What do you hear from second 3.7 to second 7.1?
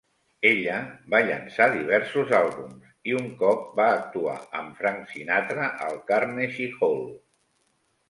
va actuar amb Frank Sinatra al Carnegie Hall.